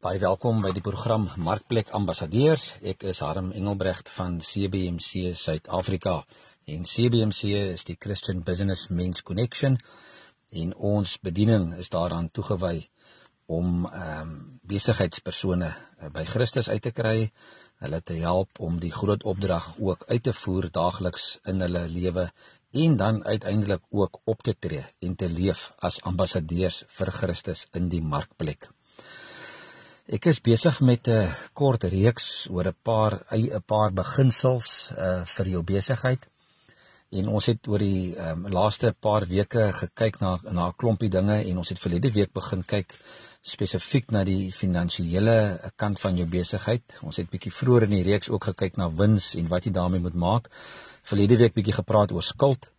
[0.01, 2.81] Baie welkom by die program Markplek Ambassadeurs.
[2.81, 6.25] Ek is Harm Engelbrecht van CBC Suid-Afrika.
[6.65, 7.43] En CBC
[7.77, 9.77] is die Christian Business Men's Connection
[10.49, 12.89] en ons bediening is daaraan toegewy
[13.45, 17.31] om ehm um, besigheidspersone by Christus uit te kry,
[17.83, 22.29] hulle te help om die groot opdrag ook uit te voer daagliks in hulle lewe
[22.71, 27.89] en dan uiteindelik ook op te tree en te leef as ambassadeurs vir Christus in
[27.89, 28.69] die markplek.
[30.09, 35.47] Ek is besig met 'n kort reeks oor 'n paar 'n paar beginsels uh, vir
[35.47, 36.27] jou besigheid.
[37.11, 41.43] En ons het oor die um, laaste paar weke gekyk na na 'n klompie dinge
[41.43, 42.93] en ons het verlede week begin kyk
[43.41, 46.97] spesifiek na die finansiële kant van jou besigheid.
[47.05, 50.03] Ons het bietjie vroeër in die reeks ook gekyk na wins en wat jy daarmee
[50.03, 50.49] moet maak.
[51.07, 52.69] Verlede week bietjie gepraat oor skuld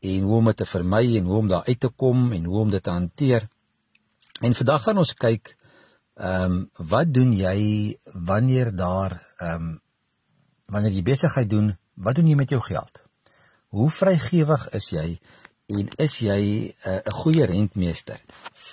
[0.00, 2.60] en hoe om dit te vermy en hoe om daar uit te kom en hoe
[2.60, 3.48] om dit te hanteer.
[4.40, 5.56] En vandag gaan ons kyk
[6.20, 6.56] ehm um,
[6.90, 9.68] wat doen jy wanneer daar ehm um,
[10.70, 13.00] wanneer jy besigheid doen, wat doen jy met jou geld?
[13.74, 15.18] Hoe vrygewig is jy
[15.70, 18.20] en is jy 'n uh, goeie rentmeester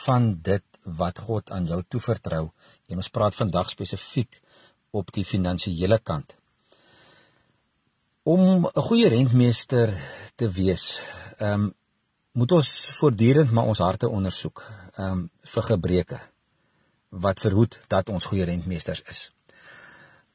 [0.03, 2.49] van dit wat God aan jou toevertrou
[2.87, 4.41] en ons praat vandag spesifiek
[4.91, 6.35] op die finansiële kant.
[8.23, 9.93] Om 'n goeie rentmeester
[10.35, 11.01] te wees,
[11.37, 11.73] ehm um,
[12.31, 14.63] moet ons voortdurend maar ons harte ondersoek
[14.95, 16.19] ehm um, vir gebreke
[17.09, 19.31] wat verhoed dat ons goeie rentmeesters is.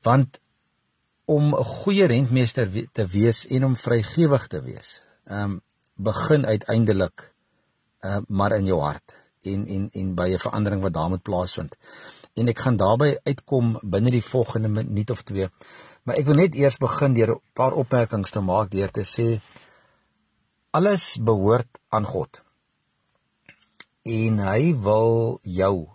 [0.02, 0.40] Want
[1.24, 5.62] om 'n goeie rentmeester te wees en om vrygewig te wees, ehm um,
[6.02, 7.28] begin uiteindelik
[8.02, 11.76] uh maar in jou hart en en en by 'n verandering wat daar moet plaasvind.
[12.34, 15.48] En ek gaan daarby uitkom binne die volgende minuut of twee.
[16.02, 19.40] Maar ek wil net eers begin deur 'n paar opmerkings te maak deur te sê
[20.70, 22.42] alles behoort aan God.
[24.02, 25.88] En hy wil jou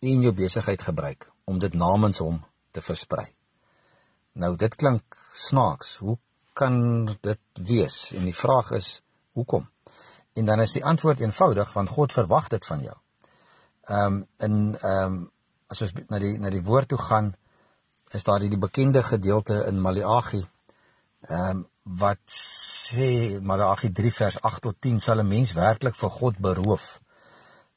[0.00, 3.26] en jou besigheid gebruik om dit namens hom te versprei.
[4.32, 5.96] Nou dit klink snaaks.
[5.96, 6.18] Hoe
[6.52, 8.12] kan dit wees?
[8.12, 9.02] En die vraag is
[9.36, 9.68] hoekom?
[10.36, 12.96] En dan is die antwoord eenvoudig want God verwag dit van jou.
[13.86, 15.24] Ehm um, in ehm um,
[15.66, 17.34] as ons na die na die woord toe gaan
[18.14, 20.42] is daar die, die bekende gedeelte in Maleagi
[21.28, 21.64] ehm um,
[22.02, 22.22] wat
[22.86, 27.00] sê Maleagi 3 vers 8 tot 10 sal 'n mens werklik vir God beroof.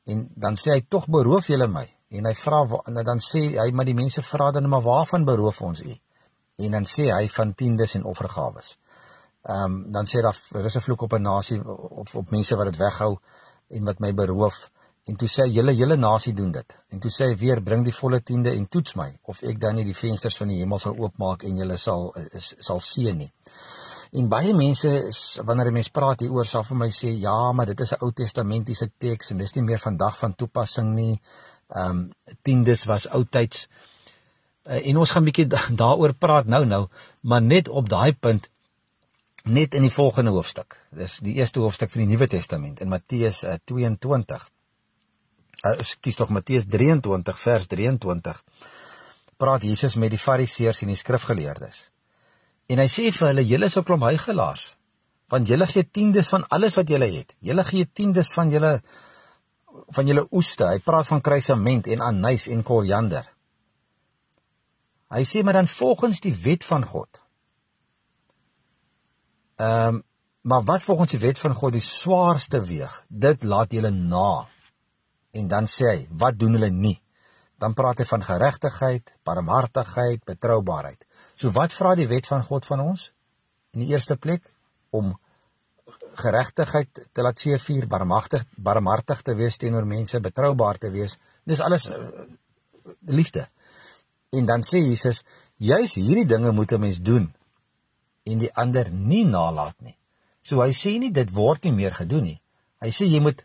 [0.06, 3.72] En dan sê hy tog beroof julle my en hy vra en dan sê hy
[3.72, 5.94] maar die mense vra dan maar waarvan beroof ons u?
[6.58, 8.78] En dan sê hy van tiendes en offergawes.
[9.44, 11.62] Ehm um, dan sê daar is 'n vloek op 'n nasie
[12.02, 13.20] of op mense wat dit weghou
[13.68, 14.70] en wat my beroof.
[15.06, 16.80] En toe sê julle hele nasie doen dit.
[16.90, 19.76] En toe sê hy weer bring die volle tiende en toets my of ek dan
[19.76, 23.32] nie die vensters van die hemel sal oopmaak en julle sal is, sal seën nie.
[24.12, 27.66] En baie mense is, wanneer 'n mens praat hieroor sal vir my sê ja, maar
[27.66, 31.22] dit is 'n Ou Testamentiese teks en dis nie meer vandag van toepassing nie.
[31.70, 32.12] Ehm um,
[32.42, 33.68] tiendes was oudtyds.
[34.66, 35.48] Uh, en ons gaan 'n bietjie
[35.82, 36.88] daaroor praat nou nou,
[37.22, 38.50] maar net op daai punt
[39.46, 40.78] net in die volgende hoofstuk.
[40.96, 44.48] Dis die eerste hoofstuk van die Nuwe Testament in Matteus uh, 22.
[45.64, 48.42] Uh, Ekskuus tog Matteus 23 vers 23.
[49.40, 51.86] Praat Jesus met die Fariseërs en die skrifgeleerdes.
[52.70, 54.66] En hy sê vir hulle: "Julle is 'n klomp hygelaars,
[55.30, 57.36] want julle gee tiendes van alles wat julle het.
[57.40, 58.82] Julle gee tiendes van julle
[59.96, 60.66] van julle oeste.
[60.66, 63.26] Hy praat van kruisament en anys en koriander.
[65.10, 67.22] Hy sê maar dan volgens die wet van God
[69.60, 70.04] Ehm um,
[70.42, 74.48] maar wat volgens die wet van God die swaarste weeg, dit laat julle na.
[75.32, 76.96] En dan sê hy, wat doen hulle nie?
[77.60, 81.04] Dan praat hy van geregtigheid, barmhartigheid, betroubaarheid.
[81.36, 83.10] So wat vra die wet van God van ons?
[83.76, 84.48] In die eerste plek
[84.96, 85.12] om
[86.24, 91.18] geregtigheid te laat seëvier, barmhartig, barmhartig te wees teenoor mense, betroubaar te wees.
[91.44, 92.00] Dis alles uh,
[93.12, 93.50] liefde.
[94.32, 95.26] En dan sê Jesus,
[95.58, 97.28] juis hierdie dinge moet 'n mens doen
[98.24, 99.96] en die ander nie nalat nie.
[100.42, 102.40] So hy sê nie dit word nie meer gedoen nie.
[102.84, 103.44] Hy sê jy moet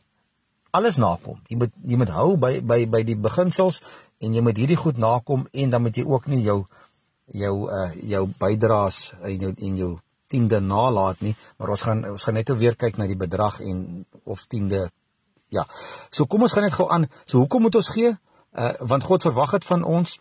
[0.74, 1.40] alles nakom.
[1.50, 3.80] Jy moet jy moet hou by by by die beginsels
[4.22, 6.64] en jy moet hierdie goed nakom en dan moet jy ook nie jou
[7.32, 9.92] jou uh jou bydraes in jou in jou
[10.28, 14.04] tiende nalat nie, maar ons gaan ons gaan net weer kyk na die bedrag en
[14.24, 14.88] of tiende
[15.52, 15.66] ja.
[16.10, 17.06] So kom ons gaan net gou aan.
[17.24, 18.14] So hoekom moet ons gee?
[18.52, 20.18] Uh want God verwag dit van ons.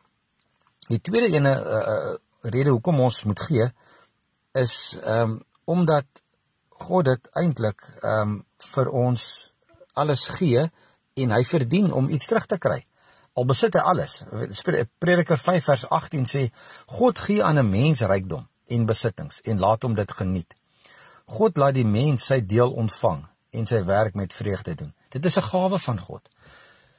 [0.89, 3.69] Die tweede ene uh, uh rede hoekom ons moet gee
[4.53, 6.05] is ehm um, omdat
[6.69, 9.27] God dit eintlik ehm um, vir ons
[9.93, 10.71] alles gee
[11.13, 12.81] en hy verdien om iets terug te kry.
[13.33, 14.21] Al besit hy alles.
[15.01, 16.43] Prediker 5 vers 18 sê
[16.97, 20.55] God gee aan 'n mens rykdom en besittings en laat hom dit geniet.
[21.25, 24.93] God laat die mens sy deel ontvang en sy werk met vreugde doen.
[25.09, 26.29] Dit is 'n gawe van God.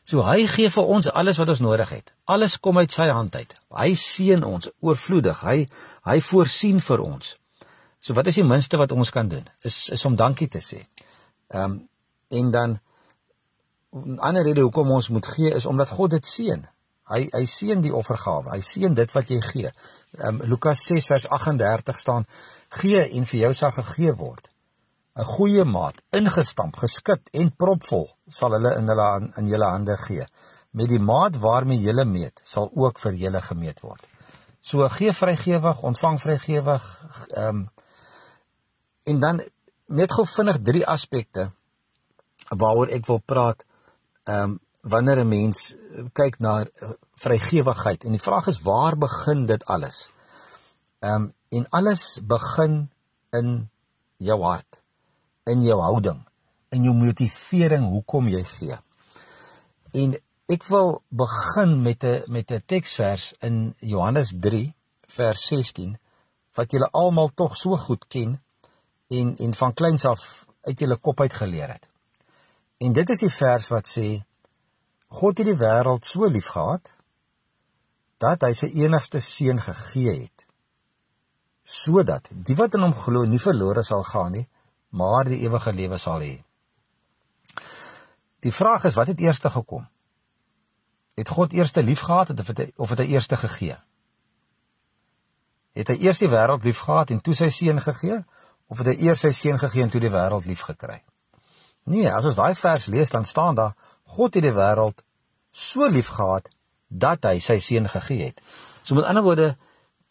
[0.04, 2.12] So hy gee vir ons alles wat ons nodig het.
[2.24, 3.54] Alles kom uit sy hand uit.
[3.72, 5.40] Hy seën ons oorvloedig.
[5.40, 5.68] Hy
[6.04, 7.38] hy voorsien vir ons.
[8.04, 9.46] So wat is die minste wat ons kan doen?
[9.64, 10.82] Is is om dankie te sê.
[11.48, 11.82] Ehm um,
[12.28, 12.78] en dan
[13.94, 16.66] 'n ander rede hoekom ons moet gee is omdat God dit seën.
[17.04, 18.50] Hy hy seën die offergawe.
[18.50, 19.70] Hy seën dit wat jy gee.
[20.18, 22.26] Ehm um, Lukas 6 vers 38 staan:
[22.68, 24.50] Gee en vir jou sal gegee word.
[25.16, 30.26] 'n Goeie maat, ingestamp, geskit en propvol sal hulle in hulle in julle hande gee.
[30.70, 34.02] Met die maat waarmee jy meet, sal ook vir julle gemeet word.
[34.60, 36.84] So gee vrygewig, ontvang vrygewig.
[37.36, 37.68] Ehm um,
[39.04, 39.42] en dan
[39.86, 41.50] net gou vinnig drie aspekte
[42.48, 43.64] waaroor ek wil praat.
[44.24, 45.74] Ehm um, wanneer 'n mens
[46.12, 50.10] kyk na eh, vrygewigheid en die vraag is waar begin dit alles?
[51.00, 52.90] Ehm um, en alles begin
[53.30, 53.70] in
[54.16, 54.80] jou hart,
[55.44, 56.24] in jou houding,
[56.68, 58.78] in jou motivering hoekom jy gee.
[59.92, 60.16] En
[60.46, 64.74] ek wil begin met 'n met 'n teksvers in Johannes 3
[65.06, 65.98] vers 16
[66.54, 68.43] wat julle almal tog so goed ken
[69.18, 70.22] en en van kleins af
[70.68, 71.88] uit julle kop uit geleer het.
[72.78, 74.08] En dit is die vers wat sê
[75.08, 76.90] God het die wêreld so liefgehad
[78.18, 80.44] dat hy sy enigste seun gegee het
[81.64, 84.46] sodat die wat in hom glo nie verlore sal gaan nie
[84.94, 86.34] maar die ewige lewe sal hê.
[88.46, 89.88] Die vraag is wat het eers gekom?
[91.18, 93.76] Het God eers liefgehad of het hy of het hy eers gegee?
[95.72, 98.20] Het hy eers die wêreld liefgehad en toe sy seun gegee
[98.74, 100.98] of het hy eers sy seun gegee en toe die wêreld liefgekry?
[101.86, 103.76] Nee, as ons daai vers lees dan staan daar
[104.16, 105.04] God het die wêreld
[105.54, 106.50] so liefgehad
[106.88, 108.42] dat hy sy seun gegee het.
[108.82, 109.52] So met ander woorde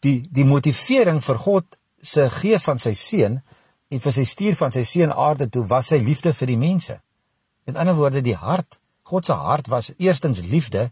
[0.04, 3.42] die die motivering vir God se gee van sy seun
[3.92, 6.98] en vir sy stuur van sy seun aarde toe was sy liefde vir die mense.
[7.68, 10.90] Met ander woorde die hart, God se hart was eerstens liefde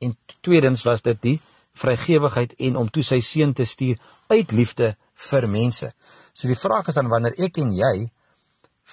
[0.00, 1.38] en tweedens was dit die
[1.76, 4.00] vrygewigheid en om toe sy seun te stuur
[4.32, 4.94] uit liefde
[5.28, 5.92] vir mense.
[6.32, 8.10] So die vraag is dan wanneer ek en jy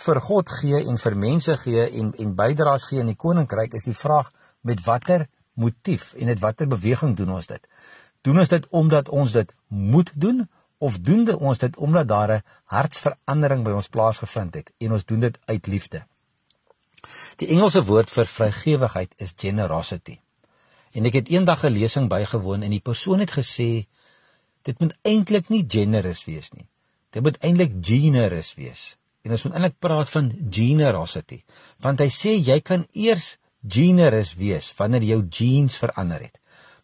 [0.05, 3.87] vir God gee en vir mense gee en en bydraes gee in die koninkryk is
[3.87, 4.31] die vraag
[4.61, 5.27] met watter
[5.57, 7.63] motief en met watter beweging doen ons dit?
[8.21, 10.45] Doen ons dit omdat ons dit moet doen
[10.77, 15.05] of doen dit ons dit omdat daar 'n hartsverandering by ons plaasgevind het en ons
[15.05, 16.05] doen dit uit liefde?
[17.37, 20.19] Die Engelse woord vir vrygewigheid is generosity.
[20.91, 23.87] En ek het eendag 'n lesing bygewoon en die persoon het gesê
[24.67, 26.67] dit moet eintlik nie generous wees nie.
[27.15, 28.95] Dit moet eintlik generous wees.
[29.23, 31.41] En ons moet eintlik praat van generosity,
[31.83, 33.35] want hy sê jy kan eers
[33.67, 36.37] generous wees wanneer jou genes verander het.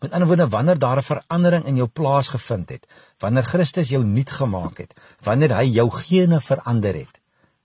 [0.04, 2.88] Met ander woorde, wanneer daar 'n verandering in jou plaas gevind het,
[3.20, 4.94] wanneer Christus jou nuut gemaak het,
[5.24, 7.20] wanneer hy jou gene verander het.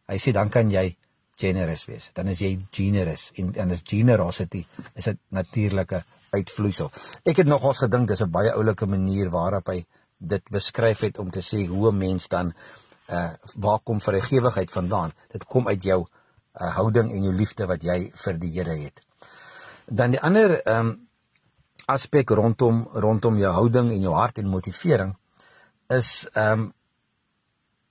[0.07, 0.97] Hy sê dan kan jy
[1.37, 2.11] generous wees.
[2.15, 6.91] Dan is jy generous en dan is generosity is 'n natuurlike uitvloeisel.
[7.25, 9.85] Ek het nogals gedink dis 'n baie oulike manier waarop hy
[10.19, 12.53] dit beskryf het om te sê hoe 'n mens dan
[13.11, 15.13] uh waar kom vrygewigheid vandaan?
[15.33, 16.07] Dit kom uit jou
[16.61, 19.03] uh, houding en jou liefde wat jy vir die Here het.
[19.87, 21.09] Dan die ander ehm um,
[21.89, 25.17] aspek rondom rondom jou houding en jou hart en motivering
[25.89, 26.73] is ehm um,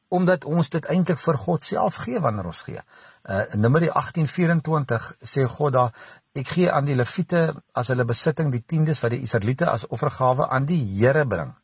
[0.07, 2.81] omdat ons dit eintlik vir God self gee wanneer ons gee.
[3.27, 5.91] Uh Numeri 18:24 sê God daar
[6.33, 10.47] ek gee aan die leviete as hulle besitting die tiendes wat die Israeliete as offergawe
[10.47, 11.55] aan die Here bring.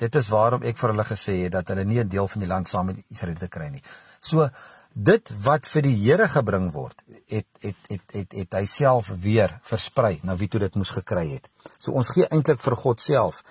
[0.00, 2.48] Dit is waarom ek vir hulle gesê het dat hulle nie 'n deel van die
[2.48, 3.82] land saam met die Israeliete kry nie.
[4.20, 4.48] So
[4.94, 9.58] dit wat vir die Here gebring word, het het het het het hy self weer
[9.62, 11.48] versprei na wie toe dit moes gekry het.
[11.78, 13.44] So ons gee eintlik vir God self.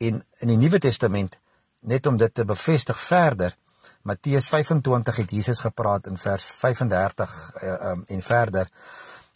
[0.00, 1.38] En in die Nuwe Testament
[1.80, 3.56] net om dit te bevestig verder,
[4.02, 8.68] Matteus 25 het Jesus gepraat in vers 35 uh, um, en verder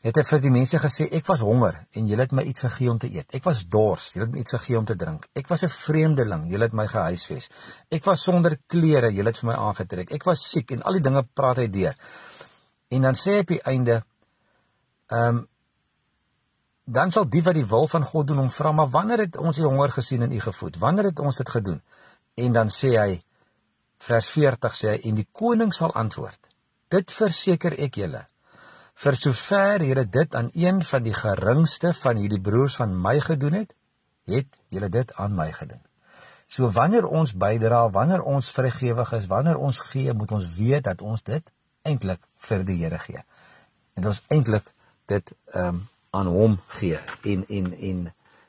[0.06, 2.90] het hy vir die mense gesê ek was honger en julle het my iets gegee
[2.90, 3.32] om te eet.
[3.34, 5.26] Ek was dors, julle het my iets gegee om te drink.
[5.34, 7.48] Ek was 'n vreemdeling, julle het my gehuisves.
[7.90, 10.12] Ek was sonder klere, julle het vir my aangetrek.
[10.12, 11.94] Ek was siek en al die dinge praat hy deur.
[12.90, 14.04] En dan sê hy op die einde
[15.10, 15.48] ehm um,
[16.90, 19.56] dan sal die wat die wil van God doen hom vra maar wanneer het ons
[19.56, 20.78] die honger gesien en u gevoed?
[20.78, 21.82] Wanneer het ons dit gedoen?
[22.34, 23.22] En dan sê hy
[23.98, 26.38] vers 40 sê hy en die koning sal antwoord:
[26.88, 28.24] Dit verseker ek julle
[28.98, 33.60] vir sover julle dit aan een van die geringste van hierdie broers van my gedoen
[33.60, 33.74] het,
[34.26, 35.82] het julle dit aan my gedoen.
[36.48, 41.02] So wanneer ons bydra, wanneer ons vrygewig is, wanneer ons gee, moet ons weet dat
[41.04, 41.52] ons dit
[41.86, 43.22] eintlik vir die Here gee.
[43.94, 44.72] En ons eintlik
[45.06, 46.96] dit ehm um, aan hom gee
[47.28, 47.98] en en en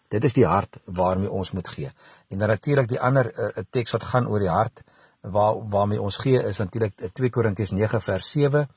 [0.08, 1.89] dit is die hart waarmee ons moet gee.
[2.32, 4.82] En dan natuurlik die ander 'n uh, teks wat gaan oor die hart
[5.21, 8.69] waar waarmee ons gee is natuurlik 2 Korintiërs 9 vers 7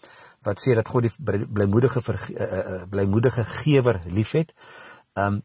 [0.43, 4.55] wat sê dat God die blymoedige uh, blymoedige gewer liefhet.
[5.15, 5.43] Um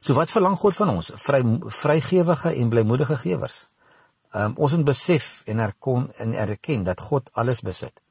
[0.00, 1.10] So wat verlang God van ons?
[1.14, 1.40] Vry
[1.72, 3.66] vrygewige en blymoedige gewers.
[4.32, 8.02] Um ons moet besef en erken en erken dat God alles besit.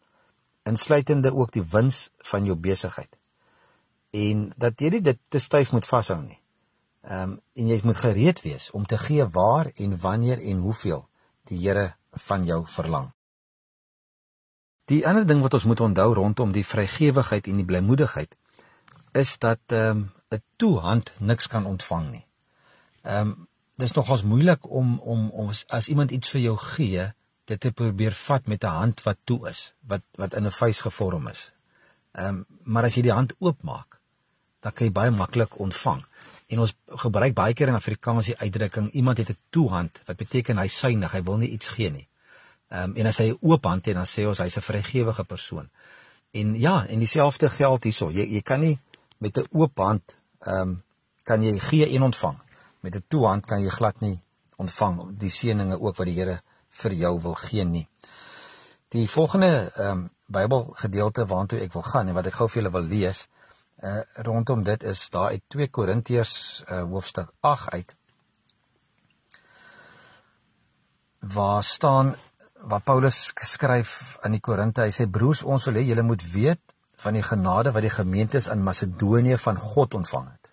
[0.64, 3.18] Insluitende ook die wins van jou besigheid.
[4.12, 6.40] En dat jy dit te styf moet vashou nie.
[7.04, 11.06] Um en jy moet gereed wees om te gee waar en wanneer en hoeveel
[11.50, 11.96] die Here
[12.28, 13.12] van jou verlang.
[14.86, 18.36] Die ander ding wat ons moet onthou rondom die vrygewigheid en die blymoedigheid
[19.18, 22.26] is dat ehm um, 'n toehand niks kan ontvang nie.
[23.02, 23.48] Ehm um,
[23.78, 27.14] dis nogals moeilik om om om as iemand iets vir jou gee,
[27.46, 30.82] dit te probeer vat met 'n hand wat toe is, wat wat in 'n vuis
[30.82, 31.52] gevorm is.
[32.12, 34.00] Ehm um, maar as jy die hand oopmaak,
[34.60, 36.06] dan kan jy baie maklik ontvang.
[36.48, 40.58] En ons gebruik baie keer in Afrikaans die uitdrukking iemand het 'n toehand wat beteken
[40.58, 42.08] hy synig, hy wil nie iets gee nie.
[42.70, 45.24] Ehm um, en as hy 'n oop hand het, dan sê ons hy's 'n vrygewige
[45.24, 45.70] persoon.
[46.32, 48.12] En ja, en dieselfde geld hierso.
[48.12, 48.80] Jy jy kan nie
[49.18, 50.84] met 'n oop hand ehm um,
[51.24, 52.38] kan jy gee en ontvang.
[52.80, 54.20] Met 'n toe hand kan jy glad nie
[54.56, 57.88] ontvang die seëninge ook wat die Here vir jou wil gee nie.
[58.88, 62.72] Die volgende ehm um, Bybelgedeelte waartoe ek wil gaan en wat ek gou vir julle
[62.72, 63.28] wil lees,
[63.84, 67.96] uh rondom dit is daar uit 2 Korintiërs uh hoofstuk 8 uit.
[71.20, 72.16] Waar staan
[72.66, 76.62] waar Paulus skryf aan die Korinte, hy sê broers, ons wil hê julle moet weet
[77.04, 80.52] van die genade wat die gemeentes in Macedonië van God ontvang het.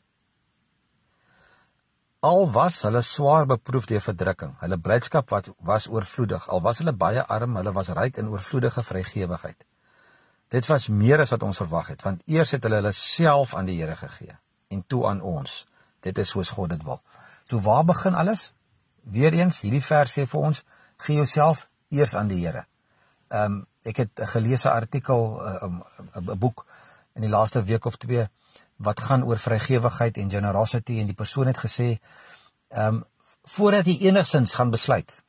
[2.22, 6.94] Al was hulle swaar beproef deur verdrukking, hulle blydskap wat was oorvloedig, al was hulle
[6.94, 9.64] baie arm, hulle was ryk in oorvloedige vrygewigheid.
[10.52, 13.68] Dit was meer as wat ons verwag het, want eers het hulle hulle self aan
[13.70, 14.34] die Here gegee
[14.72, 15.62] en toe aan ons.
[16.04, 17.00] Dit is soos God dit wil.
[17.48, 18.50] So waar begin alles?
[19.02, 20.62] Weereens, hierdie vers sê vir ons,
[21.06, 22.66] gee jouself eers aan die Here.
[23.32, 25.82] Ehm um, ek het 'n geleese artikel 'n
[26.14, 26.66] uh, 'n boek
[27.14, 28.28] in die laaste week of twee
[28.76, 31.98] wat gaan oor vrygewigheid en generosity en die persoon het gesê
[32.68, 33.04] ehm um,
[33.42, 35.24] voordat jy enigsins gaan besluit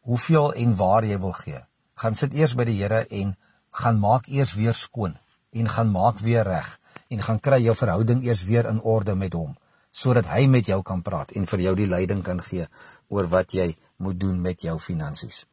[0.00, 1.60] hoeveel en waar jy wil gee,
[1.94, 3.36] gaan sit eers by die Here en
[3.82, 5.16] gaan maak eers weer skoon
[5.52, 6.68] en gaan maak weer reg
[7.08, 9.54] en gaan kry jou verhouding eers weer in orde met hom
[9.96, 12.66] sodat hy met jou kan praat en vir jou die leiding kan gee
[13.08, 13.70] oor wat jy
[14.04, 15.44] moet doen met jou finansies.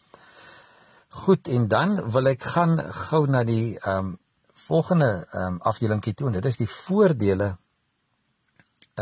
[1.23, 2.75] Goed en dan wil ek gaan
[3.07, 4.11] gou na die ehm um,
[4.63, 7.49] volgende ehm um, afdelingkie toe en dit is die voordele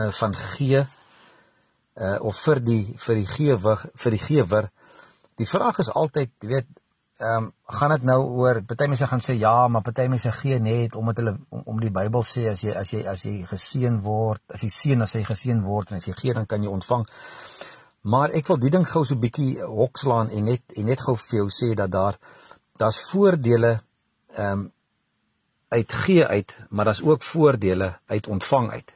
[0.01, 4.69] uh van gee uh of vir die vir die gewer vir die gewer.
[5.41, 6.67] Die vraag is altyd, jy weet,
[7.21, 10.59] ehm um, gaan dit nou oor party mense gaan sê ja, maar party mense gee
[10.59, 13.99] net omdat hulle om, om die Bybel sê as jy as jy as jy geseën
[14.01, 16.71] word, as jy seën as jy geseën word en as jy gee dan kan jy
[16.71, 17.05] ontvang.
[18.13, 21.15] Maar ek wil die ding gou so 'n bietjie hokslaan en net en net gou
[21.15, 22.17] vir jou sê dat daar
[22.77, 23.79] daar's voordele
[24.35, 24.71] ehm um,
[25.71, 28.95] uit gee uit, maar daar's ook voordele uit ontvang uit.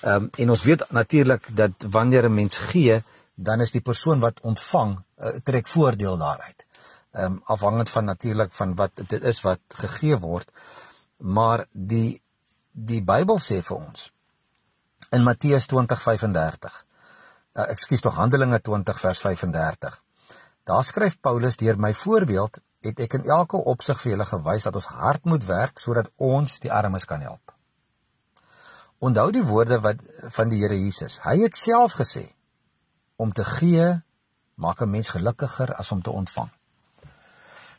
[0.00, 3.02] Ehm um, en ons weet natuurlik dat wanneer 'n mens gee,
[3.34, 6.66] dan is die persoon wat ontvang uh, trek voordeel daaruit.
[7.12, 10.52] Ehm um, afhangend van natuurlik van wat dit is wat gegee word.
[11.16, 12.22] Maar die
[12.72, 14.12] die Bybel sê vir ons
[15.10, 16.82] in Matteus 20:35
[17.52, 20.04] uh, ekskuus tog Handelinge 20 vers 35.
[20.64, 24.78] Daar skryf Paulus deur my voorbeeld het ek in elke opsig vir julle gewys dat
[24.78, 27.54] ons hard moet werk sodat ons die armes kan help.
[29.02, 30.02] Onthou die woorde wat
[30.34, 31.18] van die Here Jesus.
[31.22, 32.24] Hy het self gesê
[33.18, 34.00] om te gee
[34.54, 36.50] maak 'n mens gelukkiger as om te ontvang.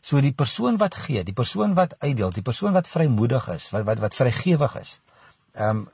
[0.03, 3.85] So die persoon wat gee, die persoon wat uitdeel, die persoon wat vrymoedig is, wat
[3.87, 4.97] wat wat vrygewig is,
[5.53, 5.89] ehm um,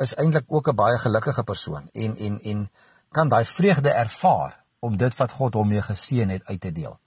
[0.00, 2.70] is eintlik ook 'n baie gelukkige persoon en en en
[3.12, 6.98] kan daai vreugde ervaar om dit wat God hom mee geseën het uit te deel.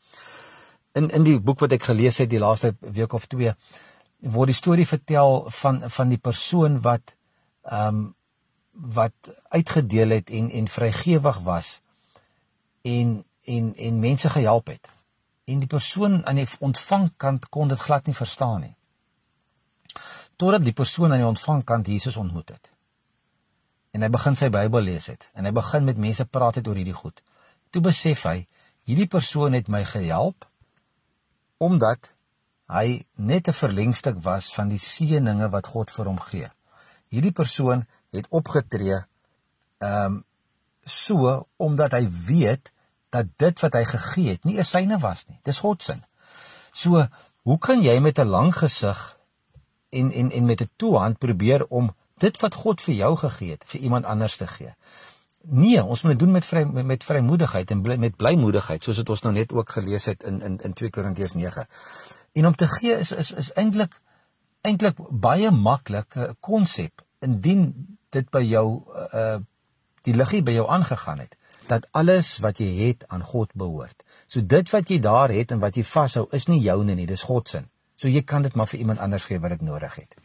[0.91, 3.55] In in die boek wat ek gelees het die laaste week of twee
[4.19, 7.15] word die storie vertel van van die persoon wat
[7.63, 8.15] ehm um,
[8.73, 9.13] wat
[9.49, 11.81] uitgedeel het en en vrygewig was
[12.81, 14.92] en en en mense gehelp het.
[15.45, 18.75] En die persoon aan die ontvangkant kon dit glad nie verstaan nie.
[20.35, 22.73] Totdat die persoon aan die ontvangkant Jesus ontmoet het
[23.93, 26.79] en hy begin sy Bybel lees het en hy begin met mense praat het oor
[26.79, 27.21] hierdie goed.
[27.69, 28.43] Toe besef hy,
[28.89, 30.47] hierdie persoon het my gehelp
[31.63, 32.09] omdat
[32.73, 36.49] hy net 'n verlengstuk was van die seëninge wat God vir hom gee.
[37.13, 39.05] Hierdie persoon het opgetree
[39.79, 40.23] ehm um,
[40.85, 42.71] so omdat hy weet
[43.13, 45.39] dat dit wat hy gegee het nie 'n syne was nie.
[45.43, 45.99] Dis God se.
[46.71, 47.07] So,
[47.43, 49.17] hoe kan jy met 'n lang gesig
[49.89, 53.63] en en en met 'n toehand probeer om dit wat God vir jou gegee het
[53.67, 54.73] vir iemand anders te gee.
[55.41, 59.01] Nee, ons moet dit doen met vry met, met vrymoedigheid en bly, met blymoedigheid soos
[59.01, 61.67] dit ons nou net ook gelees het in in in 2 Korintiërs 9.
[62.33, 63.99] En om te gee is is is eintlik
[64.61, 68.67] eintlik baie maklike konsep indien dit by jou
[69.13, 69.39] uh
[70.03, 71.35] die liggie by jou aangegaan het
[71.73, 74.03] dat alles wat jy het aan God behoort.
[74.27, 77.25] So dit wat jy daar het en wat jy vashou is nie joune nie, dis
[77.29, 77.63] God se.
[77.97, 80.17] So jy kan dit maar vir iemand anders gee wat dit nodig het.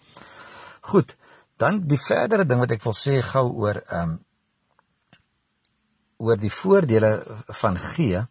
[0.93, 1.17] Goed.
[1.59, 4.17] Dan die verdere ding wat ek wil sê gou oor ehm um,
[6.19, 7.11] oor die voordele
[7.61, 8.25] van gee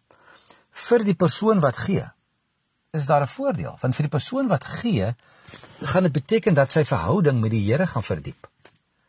[0.88, 2.04] vir die persoon wat gee.
[2.92, 3.78] Is daar 'n voordeel?
[3.80, 5.14] Want vir die persoon wat gee,
[5.80, 8.48] gaan dit beteken dat sy verhouding met die Here gaan verdiep.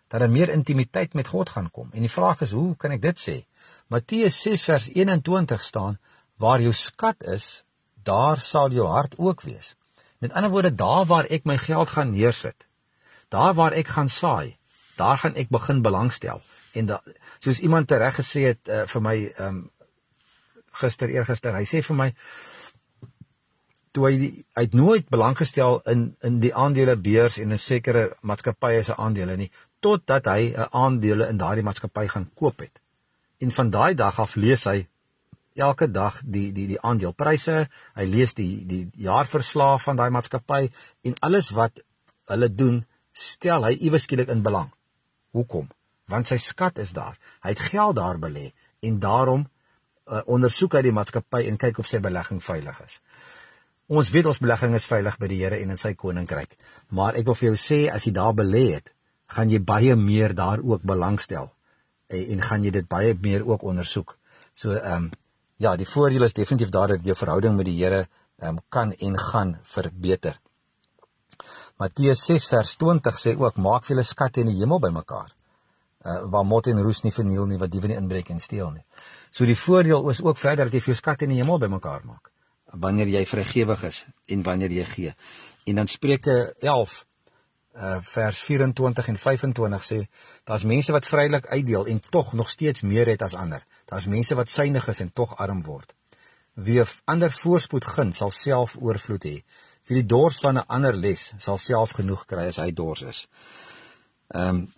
[0.07, 1.89] Dat daar meer intimiteit met God gaan kom.
[1.93, 3.45] En die vraag is, hoe kan ek dit sê?
[3.89, 5.97] Matteus 6 vers 21 staan:
[6.37, 7.63] Waar jou skat is,
[8.03, 9.75] daar sal jou hart ook wees.
[10.17, 12.67] Met ander woorde, daar waar ek my geld gaan neersit,
[13.33, 14.57] daar waar ek gaan saai,
[14.95, 16.41] daar gaan ek begin belangstel.
[16.77, 17.01] En da,
[17.39, 19.59] soos iemand reg gesê het uh, vir my um,
[20.81, 22.09] gister eergister, hy sê vir my
[23.95, 28.11] toe hy die, hy het nooit belang gestel in in die aandelebeurs en 'n sekere
[28.21, 29.49] maatskappye se aandele nie
[29.81, 32.79] totdat hy 'n aandele in daardie maatskappy gaan koop het.
[33.39, 34.83] En van daai dag af lees hy
[35.59, 40.69] elke dag die die die aandelepryse, hy lees die die jaarverslae van daai maatskappy
[41.07, 41.81] en alles wat
[42.31, 44.69] hulle doen, stel hy iewes skielik in belang.
[45.35, 45.69] Hoekom?
[46.09, 47.17] Want sy skat is daar.
[47.43, 48.49] Hy het geld daar belê
[48.85, 52.99] en daarom uh, ondersoek hy die maatskappy en kyk of sy belegging veilig is.
[53.89, 56.53] Ons weet ons belegging is veilig by die Here en in sy koninkryk.
[56.93, 58.91] Maar ek wil vir jou sê as jy daar belê het,
[59.29, 61.49] gaan jy baie meer daar ook belangstel
[62.09, 64.15] en, en gaan jy dit baie meer ook ondersoek.
[64.53, 65.09] So ehm um,
[65.59, 68.07] ja, die voordeel is definitief daar dat jou verhouding met die Here
[68.39, 70.39] ehm um, kan en gaan verbeter.
[71.77, 75.35] Matteus 6 vers 20 sê ook maak vir julle skatte in die hemel bymekaar.
[75.99, 78.83] Uh, waar mot en roes nie verniel nie, wat diewe nie inbreek en steel nie.
[79.31, 82.05] So die voordeel is ook verder dat jy vir jou skatte in die hemel bymekaar
[82.05, 82.29] maak
[82.71, 85.13] wanneer jy vrygewig is en wanneer jy gee.
[85.65, 87.05] En dan Spreuke 11
[87.79, 89.99] uh vers 24 en 25 sê
[90.43, 93.63] daar's mense wat vrylik uitdeel en tog nog steeds meer het as ander.
[93.85, 95.93] Daar's mense wat suinig is en tog arm word.
[96.53, 99.37] Wie ander voorspoed gun, sal self oorvloed hê.
[99.87, 103.27] Wie die dors van 'n ander les, sal self genoeg kry as hy dors is.
[104.27, 104.73] Ehm um,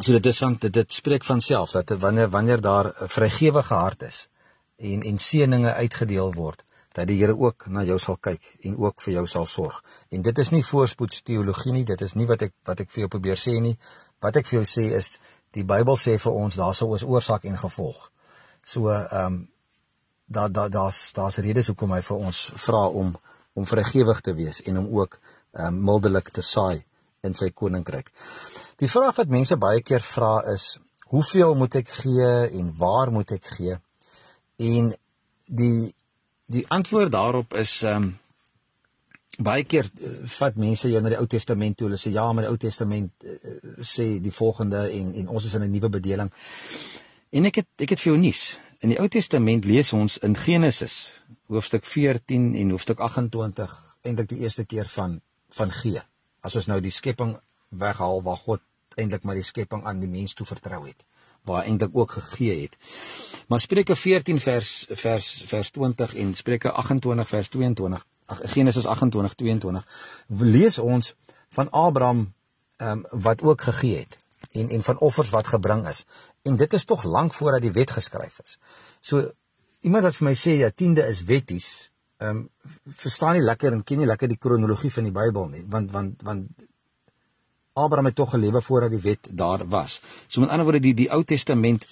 [0.00, 3.74] so dit is want dit, dit spreek van self dat wanneer wanneer daar 'n vrygewige
[3.74, 4.28] hart is
[4.76, 9.02] en en seëninge uitgedeel word, dat die Here ook na jou sal kyk en ook
[9.02, 9.80] vir jou sal sorg.
[10.14, 13.08] En dit is nie voorspoedsteologie nie, dit is nie wat ek wat ek vir jou
[13.16, 13.74] probeer sê nie.
[14.22, 15.18] Wat ek vir jou sê is
[15.54, 18.10] die Bybel sê vir ons daar sou 'n oorsaak en gevolg.
[18.64, 19.48] So ehm um,
[20.26, 23.16] daar daar daar's daar's redes hoekom hy vir ons vra om
[23.54, 25.18] om vrygewig te wees en om ook
[25.52, 26.84] ehm um, mildelik te saai
[27.22, 28.10] in sy koninkryk.
[28.76, 30.78] Die vraag wat mense baie keer vra is
[31.14, 32.30] hoeveel moet ek gee
[32.60, 33.78] en waar moet ek gee?
[34.56, 34.94] En
[35.46, 35.94] die
[36.54, 38.12] die antwoord daarop is ehm um,
[39.34, 41.88] baie keer uh, vat mense jou na die Ou Testament toe.
[41.88, 45.54] Hulle sê ja, maar die Ou Testament uh, sê die volgende en en ons is
[45.58, 46.30] in 'n nuwe bedeling.
[47.30, 48.58] En ek het ek het vir jou nuus.
[48.80, 51.10] In die Ou Testament lees ons in Genesis
[51.46, 56.02] hoofstuk 14 en hoofstuk 28 eintlik die eerste keer van van gee.
[56.40, 57.36] As ons nou die skepping
[57.70, 58.60] weghaal waar God
[58.96, 61.04] eintlik maar die skepping aan die mens toe vertrou het
[61.44, 62.76] waar eintlik ook gegee het.
[63.48, 69.34] Maar Spreuke 14 vers vers vers 20 en Spreuke 28 vers 22, ag Genesis 28
[69.34, 69.86] 22
[70.26, 71.14] lees ons
[71.48, 72.32] van Abraham
[72.76, 74.18] ehm um, wat ook gegee het
[74.52, 76.04] en en van offers wat gebring is.
[76.42, 78.58] En dit is tog lank voordat die wet geskryf is.
[79.00, 79.30] So
[79.80, 82.48] iemand wat vir my sê ja tiende is wetties, ehm um,
[82.84, 86.22] verstaan nie lekker en ken nie lekker die kronologie van die Bybel nie, want want
[86.22, 86.48] want
[87.74, 90.00] Abraham het tog gelewe voordat die wet daar was.
[90.26, 91.86] So met ander woorde die die Ou Testament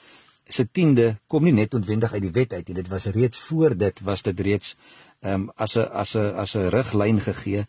[0.46, 2.76] se tiende kom nie net noodwendig uit die wet uit nie.
[2.76, 4.76] Dit was reeds voor dit was dit reeds
[5.20, 7.66] ehm um, as 'n as 'n as 'n riglyn gegee.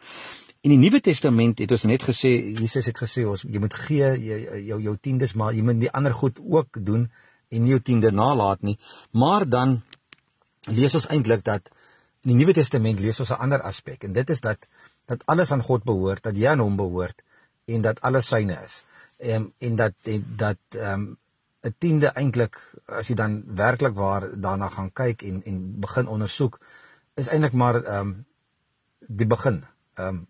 [0.62, 2.30] In die Nuwe Testament het ons net gesê
[2.62, 5.92] Jesus het gesê ons jy moet gee jou jou, jou tiendes maar jy moet die
[5.92, 7.12] ander goed ook doen
[7.50, 8.78] en nie jou tiende nalat nie.
[9.12, 9.82] Maar dan
[10.70, 11.70] lees ons eintlik dat
[12.22, 14.68] in die Nuwe Testament lees ons 'n ander aspek en dit is dat
[15.06, 17.24] dat alles aan God behoort, dat jy aan hom behoort
[17.66, 18.84] en dat alles syne is.
[19.18, 21.18] Ehm um, en dat en dat ehm um,
[21.64, 26.60] 'n tiende eintlik as jy dan werklik waar daarna gaan kyk en en begin ondersoek
[27.16, 28.26] is eintlik maar ehm um,
[29.00, 30.28] die begin ehm um,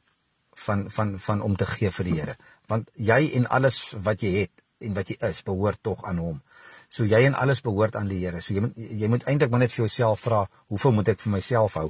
[0.53, 2.35] van van van om te gee vir die Here.
[2.67, 6.41] Want jy en alles wat jy het en wat jy is, behoort tog aan hom.
[6.89, 8.41] So jy en alles behoort aan die Here.
[8.41, 11.31] So jy moet jy moet eintlik maar net vir jouself vra, hoeveel moet ek vir
[11.31, 11.89] myself hou?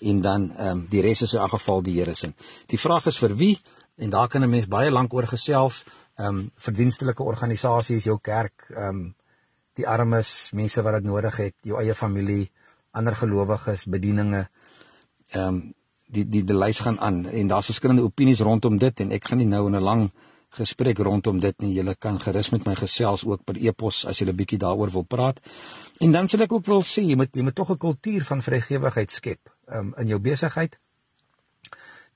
[0.00, 2.32] En dan ehm um, die res is in geval die Here se.
[2.66, 3.58] Die vraag is vir wie?
[3.96, 5.84] En daar kan 'n mens baie lank oor gesels.
[6.16, 9.14] Ehm um, verdienstelike organisasies, jou kerk, ehm um,
[9.74, 12.50] die armes, mense wat dit nodig het, jou eie familie,
[12.90, 14.48] ander gelowiges, bedieninge.
[15.30, 15.74] Ehm um,
[16.06, 19.38] die die die lys gaan aan en daar's verskillende opinies rondom dit en ek gaan
[19.38, 20.10] nie nou in 'n lang
[20.54, 21.72] gesprek rondom dit nie.
[21.72, 25.40] Julle kan gerus met my gesels ook per e-pos as 'n bietjie daaroor wil praat.
[25.98, 28.42] En dan sal ek ook wil sê jy moet jy moet tog 'n kultuur van
[28.42, 30.78] vrygewigheid skep um, in jou besigheid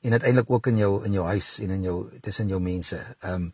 [0.01, 3.01] en uiteindelik ook in jou in jou huis en in jou tussen jou mense.
[3.19, 3.53] Ehm um,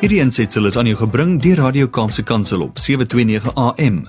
[0.01, 4.09] Hierdie ensitsel is aan jou gebring deur Radio Kaapse Kansel op 729 AM.